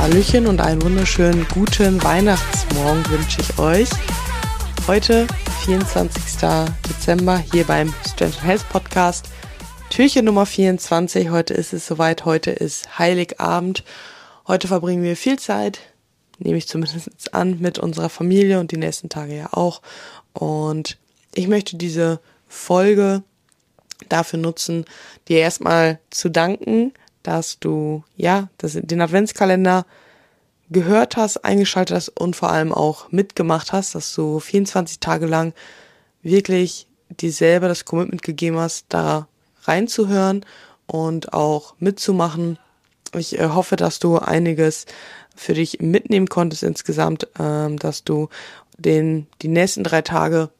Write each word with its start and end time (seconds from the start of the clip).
Hallöchen 0.00 0.46
und 0.46 0.62
einen 0.62 0.80
wunderschönen 0.80 1.46
guten 1.52 2.02
Weihnachtsmorgen 2.02 3.06
wünsche 3.10 3.42
ich 3.42 3.58
euch. 3.58 3.90
Heute, 4.86 5.26
24. 5.66 6.22
Dezember, 6.88 7.36
hier 7.36 7.64
beim 7.64 7.92
Strength 8.08 8.42
Health 8.42 8.66
Podcast. 8.70 9.26
Türchen 9.90 10.24
Nummer 10.24 10.46
24. 10.46 11.28
Heute 11.28 11.52
ist 11.52 11.74
es 11.74 11.86
soweit. 11.86 12.24
Heute 12.24 12.50
ist 12.50 12.98
Heiligabend. 12.98 13.84
Heute 14.48 14.68
verbringen 14.68 15.02
wir 15.02 15.18
viel 15.18 15.38
Zeit, 15.38 15.80
nehme 16.38 16.56
ich 16.56 16.66
zumindest 16.66 17.34
an, 17.34 17.58
mit 17.60 17.78
unserer 17.78 18.08
Familie 18.08 18.58
und 18.58 18.70
die 18.72 18.78
nächsten 18.78 19.10
Tage 19.10 19.36
ja 19.36 19.52
auch. 19.52 19.82
Und 20.32 20.96
ich 21.34 21.46
möchte 21.46 21.76
diese 21.76 22.20
Folge 22.48 23.22
dafür 24.08 24.38
nutzen, 24.38 24.86
dir 25.28 25.40
erstmal 25.40 25.98
zu 26.08 26.30
danken, 26.30 26.94
dass 27.22 27.58
du 27.58 28.04
ja 28.16 28.48
das, 28.58 28.78
den 28.80 29.00
Adventskalender 29.00 29.86
gehört 30.70 31.16
hast, 31.16 31.44
eingeschaltet 31.44 31.96
hast 31.96 32.08
und 32.10 32.36
vor 32.36 32.50
allem 32.50 32.72
auch 32.72 33.10
mitgemacht 33.10 33.72
hast, 33.72 33.94
dass 33.94 34.14
du 34.14 34.40
24 34.40 35.00
Tage 35.00 35.26
lang 35.26 35.52
wirklich 36.22 36.86
dir 37.08 37.32
selber 37.32 37.68
das 37.68 37.84
Commitment 37.84 38.22
gegeben 38.22 38.58
hast, 38.58 38.86
da 38.88 39.26
reinzuhören 39.62 40.44
und 40.86 41.32
auch 41.32 41.74
mitzumachen. 41.78 42.58
Ich 43.14 43.38
äh, 43.38 43.48
hoffe, 43.48 43.76
dass 43.76 43.98
du 43.98 44.18
einiges 44.18 44.86
für 45.34 45.54
dich 45.54 45.80
mitnehmen 45.80 46.28
konntest 46.28 46.62
insgesamt, 46.62 47.26
ähm, 47.38 47.78
dass 47.78 48.04
du 48.04 48.28
den 48.78 49.26
die 49.42 49.48
nächsten 49.48 49.84
drei 49.84 50.02
Tage 50.02 50.50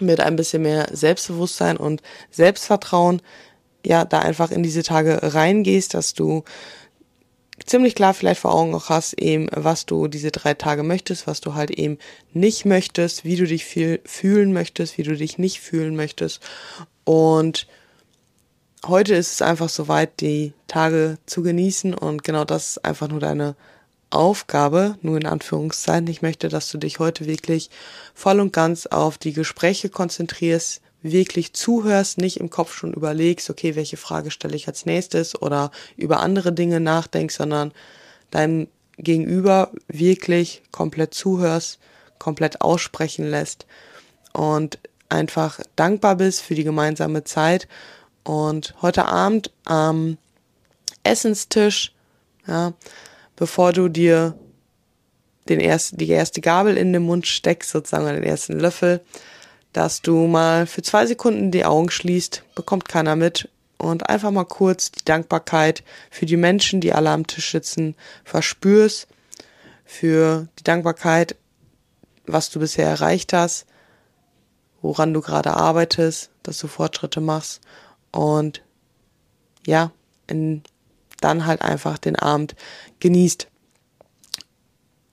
mit 0.00 0.20
ein 0.20 0.36
bisschen 0.36 0.62
mehr 0.62 0.88
Selbstbewusstsein 0.92 1.76
und 1.76 2.02
Selbstvertrauen 2.30 3.22
ja 3.84 4.04
da 4.04 4.20
einfach 4.20 4.50
in 4.50 4.62
diese 4.62 4.82
Tage 4.82 5.18
reingehst, 5.22 5.94
dass 5.94 6.14
du 6.14 6.44
ziemlich 7.64 7.94
klar 7.94 8.14
vielleicht 8.14 8.40
vor 8.40 8.54
Augen 8.54 8.74
auch 8.74 8.88
hast, 8.88 9.14
eben, 9.14 9.48
was 9.52 9.86
du 9.86 10.08
diese 10.08 10.30
drei 10.30 10.54
Tage 10.54 10.82
möchtest, 10.82 11.26
was 11.26 11.40
du 11.40 11.54
halt 11.54 11.70
eben 11.70 11.98
nicht 12.32 12.64
möchtest, 12.64 13.24
wie 13.24 13.36
du 13.36 13.46
dich 13.46 13.64
viel 13.64 14.00
fühlen 14.04 14.52
möchtest, 14.52 14.98
wie 14.98 15.02
du 15.02 15.16
dich 15.16 15.38
nicht 15.38 15.60
fühlen 15.60 15.96
möchtest. 15.96 16.40
Und 17.04 17.66
heute 18.86 19.14
ist 19.14 19.34
es 19.34 19.42
einfach 19.42 19.68
soweit, 19.68 20.20
die 20.20 20.52
Tage 20.66 21.18
zu 21.26 21.42
genießen 21.42 21.94
und 21.94 22.24
genau 22.24 22.44
das 22.44 22.70
ist 22.70 22.84
einfach 22.84 23.08
nur 23.08 23.20
deine 23.20 23.56
Aufgabe, 24.10 24.96
nur 25.02 25.16
in 25.16 25.26
Anführungszeichen. 25.26 26.08
Ich 26.08 26.22
möchte, 26.22 26.48
dass 26.48 26.70
du 26.70 26.78
dich 26.78 26.98
heute 26.98 27.26
wirklich 27.26 27.70
voll 28.14 28.40
und 28.40 28.52
ganz 28.52 28.86
auf 28.86 29.18
die 29.18 29.32
Gespräche 29.32 29.88
konzentrierst, 29.88 30.80
wirklich 31.02 31.52
zuhörst, 31.54 32.18
nicht 32.18 32.38
im 32.38 32.50
Kopf 32.50 32.74
schon 32.74 32.92
überlegst, 32.92 33.48
okay, 33.50 33.74
welche 33.76 33.96
Frage 33.96 34.30
stelle 34.30 34.56
ich 34.56 34.68
als 34.68 34.86
nächstes 34.86 35.40
oder 35.40 35.70
über 35.96 36.20
andere 36.20 36.52
Dinge 36.52 36.80
nachdenkst, 36.80 37.34
sondern 37.34 37.72
deinem 38.30 38.68
Gegenüber 38.98 39.70
wirklich 39.88 40.62
komplett 40.72 41.14
zuhörst, 41.14 41.78
komplett 42.18 42.60
aussprechen 42.60 43.28
lässt 43.30 43.66
und 44.32 44.78
einfach 45.08 45.60
dankbar 45.76 46.16
bist 46.16 46.42
für 46.42 46.54
die 46.54 46.64
gemeinsame 46.64 47.24
Zeit. 47.24 47.66
Und 48.22 48.74
heute 48.82 49.06
Abend 49.06 49.50
am 49.64 50.18
Essenstisch, 51.02 51.94
ja, 52.46 52.74
bevor 53.36 53.72
du 53.72 53.88
dir 53.88 54.36
den 55.48 55.60
ersten, 55.60 55.96
die 55.96 56.08
erste 56.08 56.40
Gabel 56.40 56.76
in 56.76 56.92
den 56.92 57.02
Mund 57.02 57.26
steckst, 57.26 57.70
sozusagen 57.70 58.06
den 58.06 58.22
ersten 58.22 58.60
Löffel, 58.60 59.00
dass 59.72 60.02
du 60.02 60.26
mal 60.26 60.66
für 60.66 60.82
zwei 60.82 61.06
Sekunden 61.06 61.50
die 61.50 61.64
Augen 61.64 61.90
schließt, 61.90 62.42
bekommt 62.54 62.88
keiner 62.88 63.16
mit. 63.16 63.48
Und 63.78 64.10
einfach 64.10 64.30
mal 64.30 64.44
kurz 64.44 64.92
die 64.92 65.04
Dankbarkeit 65.04 65.82
für 66.10 66.26
die 66.26 66.36
Menschen, 66.36 66.82
die 66.82 66.92
alle 66.92 67.10
am 67.10 67.26
Tisch 67.26 67.50
sitzen, 67.50 67.94
verspürst, 68.24 69.08
für 69.86 70.48
die 70.58 70.64
Dankbarkeit, 70.64 71.34
was 72.26 72.50
du 72.50 72.60
bisher 72.60 72.86
erreicht 72.86 73.32
hast, 73.32 73.66
woran 74.82 75.14
du 75.14 75.22
gerade 75.22 75.54
arbeitest, 75.54 76.30
dass 76.42 76.58
du 76.58 76.68
Fortschritte 76.68 77.20
machst. 77.20 77.60
Und 78.12 78.62
ja, 79.66 79.92
in, 80.26 80.62
dann 81.20 81.46
halt 81.46 81.62
einfach 81.62 81.98
den 81.98 82.16
Abend 82.16 82.54
genießt. 83.00 83.48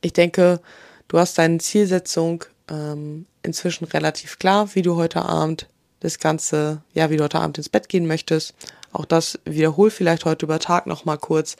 Ich 0.00 0.12
denke, 0.12 0.60
du 1.08 1.18
hast 1.18 1.38
deine 1.38 1.58
Zielsetzung 1.58 2.44
ähm, 2.68 3.26
inzwischen 3.46 3.84
relativ 3.84 4.38
klar, 4.38 4.74
wie 4.74 4.82
du 4.82 4.96
heute 4.96 5.22
Abend 5.22 5.68
das 6.00 6.18
Ganze, 6.18 6.82
ja, 6.92 7.10
wie 7.10 7.16
du 7.16 7.24
heute 7.24 7.40
Abend 7.40 7.58
ins 7.58 7.68
Bett 7.68 7.88
gehen 7.88 8.06
möchtest. 8.06 8.54
Auch 8.92 9.04
das 9.04 9.38
wiederhol 9.44 9.90
vielleicht 9.90 10.24
heute 10.24 10.46
über 10.46 10.58
Tag 10.58 10.86
nochmal 10.86 11.18
kurz. 11.18 11.56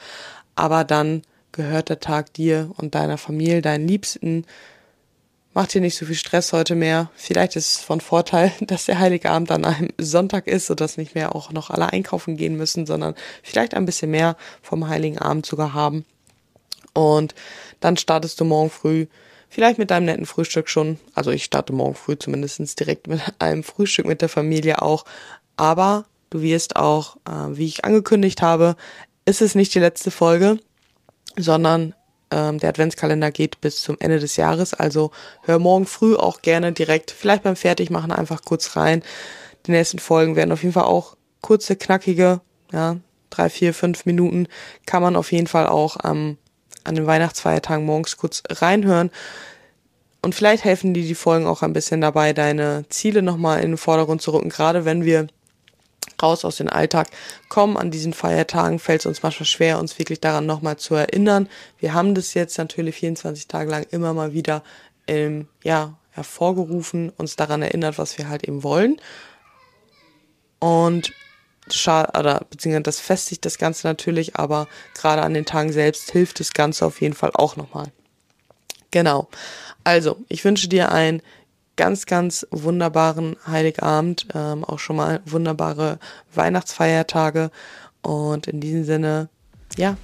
Aber 0.55 0.85
dann 0.85 1.23
gehört 1.53 1.89
der 1.89 2.01
Tag 2.01 2.33
dir 2.35 2.71
und 2.77 2.95
deiner 2.95 3.19
Familie, 3.19 3.63
deinen 3.63 3.89
Liebsten. 3.89 4.45
Mach 5.55 5.67
dir 5.67 5.81
nicht 5.81 5.97
so 5.97 6.05
viel 6.05 6.15
Stress 6.15 6.53
heute 6.53 6.75
mehr. 6.75 7.11
Vielleicht 7.15 7.57
ist 7.57 7.77
es 7.77 7.79
von 7.79 8.01
Vorteil, 8.01 8.53
dass 8.61 8.87
der 8.87 8.99
Heilige 8.99 9.31
Abend 9.31 9.51
an 9.51 9.65
einem 9.65 9.89
Sonntag 9.99 10.47
ist, 10.47 10.67
sodass 10.67 10.99
nicht 10.99 11.15
mehr 11.15 11.35
auch 11.35 11.53
noch 11.53 11.71
alle 11.71 11.93
einkaufen 11.93 12.37
gehen 12.37 12.57
müssen, 12.57 12.85
sondern 12.85 13.15
vielleicht 13.43 13.75
ein 13.75 13.87
bisschen 13.87 14.11
mehr 14.11 14.37
vom 14.61 14.89
Heiligen 14.89 15.19
Abend 15.19 15.47
sogar 15.47 15.73
haben. 15.73 16.05
Und 16.93 17.35
dann 17.81 17.97
startest 17.97 18.41
du 18.41 18.45
morgen 18.45 18.71
früh 18.71 19.07
Vielleicht 19.49 19.79
mit 19.79 19.91
deinem 19.91 20.07
netten 20.07 20.27
Frühstück 20.27 20.69
schon. 20.69 20.99
Also 21.15 21.31
ich 21.31 21.45
starte 21.45 21.73
morgen 21.73 21.95
früh 21.95 22.19
zumindest 22.19 22.79
direkt 22.79 23.07
mit 23.07 23.21
einem 23.39 23.62
Frühstück 23.62 24.07
mit 24.07 24.21
der 24.21 24.29
Familie 24.29 24.83
auch. 24.83 25.05
Aber 25.57 26.05
du 26.31 26.43
wirst 26.43 26.77
auch, 26.77 27.17
äh, 27.27 27.56
wie 27.56 27.67
ich 27.67 27.85
angekündigt 27.85 28.43
habe, 28.43 28.77
ist 29.25 29.43
es 29.43 29.55
nicht 29.55 29.75
die 29.75 29.81
letzte 29.81 30.11
Folge, 30.11 30.59
sondern 31.37 31.95
ähm, 32.31 32.59
der 32.59 32.71
Adventskalender 32.71 33.31
geht 33.31 33.61
bis 33.61 33.83
zum 33.83 33.97
Ende 34.01 34.19
des 34.19 34.37
Jahres. 34.37 34.75
Also 34.75 35.11
hör 35.43 35.59
morgen 35.59 35.87
früh 35.87 36.17
auch 36.17 36.43
gerne 36.43 36.73
direkt, 36.73 37.11
vielleicht 37.11 37.43
beim 37.43 37.56
Fertigmachen 37.56 38.12
einfach 38.12 38.43
kurz 38.45 38.77
rein. 38.77 39.03
Die 39.67 39.71
nächsten 39.71 39.99
Folgen 39.99 40.37
werden 40.37 40.53
auf 40.53 40.62
jeden 40.62 40.75
Fall 40.75 40.85
auch 40.85 41.17
kurze, 41.41 41.77
knackige, 41.77 42.41
ja, 42.73 42.97
drei, 43.31 43.49
vier, 43.49 43.75
fünf 43.75 44.06
Minuten 44.06 44.49
kann 44.87 45.03
man 45.03 45.17
auf 45.17 45.33
jeden 45.33 45.47
Fall 45.47 45.67
auch 45.67 45.97
am 46.03 46.39
an 46.87 46.95
den 46.95 47.07
Weihnachtsfeiertagen 47.07 47.85
morgens 47.85 48.17
kurz 48.17 48.43
reinhören. 48.49 49.11
Und 50.23 50.35
vielleicht 50.35 50.65
helfen 50.65 50.95
dir 50.95 51.05
die 51.05 51.15
Folgen 51.15 51.47
auch 51.47 51.63
ein 51.63 51.73
bisschen 51.73 52.01
dabei, 52.01 52.33
deine 52.33 52.85
Ziele 52.89 53.23
nochmal 53.23 53.61
in 53.61 53.73
den 53.73 53.77
Vordergrund 53.77 54.23
zu 54.23 54.33
rücken. 54.33 54.49
Gerade 54.49 54.85
wenn 54.85 55.05
wir 55.05 55.29
raus 56.23 56.45
aus 56.45 56.57
dem 56.57 56.69
Alltag 56.69 57.09
kommen 57.49 57.77
an 57.77 57.91
diesen 57.91 58.13
Feiertagen, 58.13 58.79
fällt 58.79 59.01
es 59.03 59.07
uns 59.07 59.23
manchmal 59.23 59.47
schwer, 59.47 59.79
uns 59.79 59.99
wirklich 59.99 60.21
daran 60.21 60.47
nochmal 60.47 60.77
zu 60.79 60.95
erinnern. 60.95 61.49
Wir 61.79 61.95
haben 61.95 62.15
das 62.15 62.35
jetzt 62.35 62.59
natürlich 62.59 62.97
24 62.97 63.49
Tage 63.49 63.71
lang 63.71 63.87
immer 63.91 64.15
mal 64.15 64.33
wieder 64.33 64.63
ähm, 65.07 65.49
ja, 65.63 65.97
hervorgerufen, 66.11 67.11
uns 67.11 67.37
daran 67.37 67.63
erinnert, 67.63 67.99
was 67.99 68.19
wir 68.19 68.29
halt 68.29 68.45
eben 68.49 68.63
wollen. 68.63 68.97
Und 70.59 71.13
oder 71.69 72.47
beziehungsweise 72.50 72.82
das 72.82 73.00
festigt 73.00 73.44
das 73.44 73.59
Ganze 73.59 73.87
natürlich, 73.87 74.37
aber 74.37 74.69
gerade 74.94 75.22
an 75.22 75.34
den 75.34 75.47
Tagen 75.47 75.72
selbst 75.72 76.10
hilft 76.10 76.41
das 76.41 76.53
Ganze 76.53 76.87
auf 76.87 77.00
jeden 77.00 77.15
Fall 77.15 77.31
auch 77.34 77.56
nochmal. 77.56 77.87
Genau. 78.91 79.28
Also, 79.84 80.16
ich 80.28 80.44
wünsche 80.44 80.69
dir 80.69 80.93
einen 80.93 81.22
ganz, 81.76 82.06
ganz 82.06 82.47
wunderbaren 82.50 83.37
Heiligabend, 83.47 84.26
ähm, 84.34 84.65
auch 84.65 84.78
schon 84.78 84.97
mal 84.97 85.21
wunderbare 85.26 85.99
Weihnachtsfeiertage 86.34 87.50
und 88.03 88.47
in 88.47 88.60
diesem 88.60 88.84
Sinne, 88.84 89.28
ja, 89.76 89.97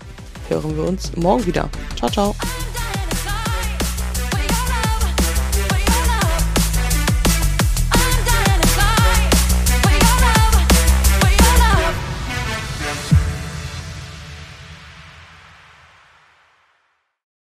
hören 0.48 0.76
wir 0.76 0.84
uns 0.84 1.16
morgen 1.16 1.46
wieder. 1.46 1.70
Ciao, 1.96 2.10
ciao. 2.10 2.34